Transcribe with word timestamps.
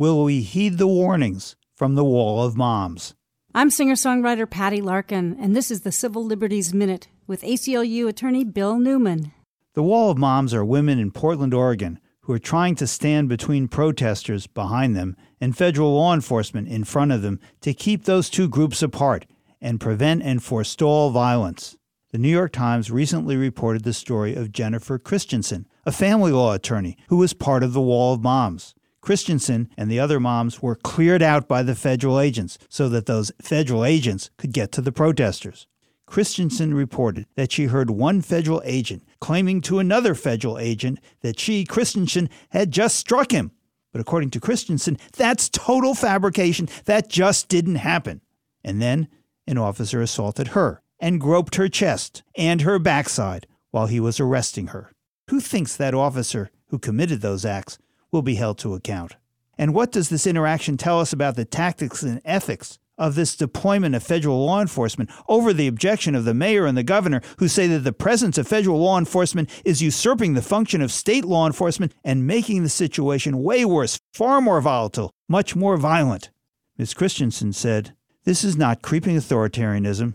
Will 0.00 0.24
we 0.24 0.40
heed 0.40 0.78
the 0.78 0.86
warnings 0.86 1.56
from 1.76 1.94
the 1.94 2.06
Wall 2.06 2.42
of 2.42 2.56
Moms? 2.56 3.14
I'm 3.54 3.68
singer 3.68 3.96
songwriter 3.96 4.48
Patty 4.48 4.80
Larkin, 4.80 5.36
and 5.38 5.54
this 5.54 5.70
is 5.70 5.82
the 5.82 5.92
Civil 5.92 6.24
Liberties 6.24 6.72
Minute 6.72 7.08
with 7.26 7.42
ACLU 7.42 8.08
attorney 8.08 8.42
Bill 8.42 8.78
Newman. 8.78 9.32
The 9.74 9.82
Wall 9.82 10.10
of 10.10 10.16
Moms 10.16 10.54
are 10.54 10.64
women 10.64 10.98
in 10.98 11.10
Portland, 11.10 11.52
Oregon, 11.52 12.00
who 12.22 12.32
are 12.32 12.38
trying 12.38 12.76
to 12.76 12.86
stand 12.86 13.28
between 13.28 13.68
protesters 13.68 14.46
behind 14.46 14.96
them 14.96 15.18
and 15.38 15.54
federal 15.54 15.94
law 15.94 16.14
enforcement 16.14 16.68
in 16.68 16.84
front 16.84 17.12
of 17.12 17.20
them 17.20 17.38
to 17.60 17.74
keep 17.74 18.04
those 18.04 18.30
two 18.30 18.48
groups 18.48 18.82
apart 18.82 19.26
and 19.60 19.82
prevent 19.82 20.22
and 20.22 20.42
forestall 20.42 21.10
violence. 21.10 21.76
The 22.10 22.16
New 22.16 22.30
York 22.30 22.52
Times 22.52 22.90
recently 22.90 23.36
reported 23.36 23.84
the 23.84 23.92
story 23.92 24.34
of 24.34 24.50
Jennifer 24.50 24.98
Christensen, 24.98 25.66
a 25.84 25.92
family 25.92 26.32
law 26.32 26.54
attorney 26.54 26.96
who 27.08 27.18
was 27.18 27.34
part 27.34 27.62
of 27.62 27.74
the 27.74 27.82
Wall 27.82 28.14
of 28.14 28.22
Moms. 28.22 28.74
Christensen 29.00 29.70
and 29.76 29.90
the 29.90 30.00
other 30.00 30.20
moms 30.20 30.60
were 30.60 30.74
cleared 30.74 31.22
out 31.22 31.48
by 31.48 31.62
the 31.62 31.74
federal 31.74 32.20
agents 32.20 32.58
so 32.68 32.88
that 32.90 33.06
those 33.06 33.32
federal 33.40 33.84
agents 33.84 34.30
could 34.36 34.52
get 34.52 34.72
to 34.72 34.82
the 34.82 34.92
protesters. 34.92 35.66
Christensen 36.06 36.74
reported 36.74 37.26
that 37.36 37.52
she 37.52 37.66
heard 37.66 37.88
one 37.88 38.20
federal 38.20 38.60
agent 38.64 39.04
claiming 39.20 39.60
to 39.62 39.78
another 39.78 40.14
federal 40.14 40.58
agent 40.58 40.98
that 41.20 41.38
she, 41.38 41.64
Christensen, 41.64 42.28
had 42.50 42.72
just 42.72 42.96
struck 42.96 43.30
him. 43.30 43.52
But 43.92 44.00
according 44.00 44.30
to 44.30 44.40
Christensen, 44.40 44.98
that's 45.16 45.48
total 45.48 45.94
fabrication. 45.94 46.68
That 46.84 47.08
just 47.08 47.48
didn't 47.48 47.76
happen. 47.76 48.20
And 48.64 48.82
then 48.82 49.08
an 49.46 49.56
officer 49.56 50.00
assaulted 50.00 50.48
her 50.48 50.82
and 50.98 51.20
groped 51.20 51.54
her 51.54 51.68
chest 51.68 52.22
and 52.36 52.62
her 52.62 52.78
backside 52.78 53.46
while 53.70 53.86
he 53.86 54.00
was 54.00 54.20
arresting 54.20 54.68
her. 54.68 54.92
Who 55.28 55.40
thinks 55.40 55.76
that 55.76 55.94
officer 55.94 56.50
who 56.68 56.78
committed 56.78 57.20
those 57.20 57.44
acts 57.44 57.78
will 58.12 58.22
be 58.22 58.34
held 58.34 58.58
to 58.58 58.74
account? 58.74 59.16
And 59.58 59.74
what 59.74 59.92
does 59.92 60.08
this 60.08 60.26
interaction 60.26 60.76
tell 60.76 61.00
us 61.00 61.12
about 61.12 61.36
the 61.36 61.44
tactics 61.44 62.02
and 62.02 62.22
ethics 62.24 62.78
of 63.00 63.14
this 63.14 63.34
deployment 63.34 63.94
of 63.94 64.02
federal 64.02 64.44
law 64.44 64.60
enforcement 64.60 65.10
over 65.26 65.52
the 65.52 65.66
objection 65.66 66.14
of 66.14 66.26
the 66.26 66.34
mayor 66.34 66.66
and 66.66 66.76
the 66.76 66.82
governor, 66.82 67.22
who 67.38 67.48
say 67.48 67.66
that 67.66 67.80
the 67.80 67.92
presence 67.92 68.36
of 68.36 68.46
federal 68.46 68.78
law 68.78 68.98
enforcement 68.98 69.50
is 69.64 69.82
usurping 69.82 70.34
the 70.34 70.42
function 70.42 70.82
of 70.82 70.92
state 70.92 71.24
law 71.24 71.46
enforcement 71.46 71.94
and 72.04 72.26
making 72.26 72.62
the 72.62 72.68
situation 72.68 73.42
way 73.42 73.64
worse, 73.64 73.98
far 74.12 74.40
more 74.40 74.60
volatile, 74.60 75.10
much 75.28 75.56
more 75.56 75.78
violent? 75.78 76.30
Ms. 76.76 76.94
Christensen 76.94 77.52
said, 77.52 77.94
This 78.24 78.44
is 78.44 78.56
not 78.56 78.82
creeping 78.82 79.16
authoritarianism. 79.16 80.14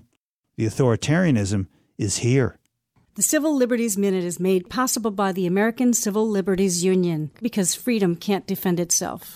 The 0.57 0.65
authoritarianism 0.65 1.67
is 1.97 2.17
here. 2.17 2.59
The 3.15 3.21
Civil 3.21 3.55
Liberties 3.55 3.97
Minute 3.97 4.25
is 4.25 4.41
made 4.41 4.69
possible 4.69 5.09
by 5.09 5.31
the 5.31 5.47
American 5.47 5.93
Civil 5.93 6.27
Liberties 6.27 6.83
Union 6.83 7.31
because 7.41 7.73
freedom 7.73 8.17
can't 8.17 8.45
defend 8.45 8.77
itself. 8.77 9.33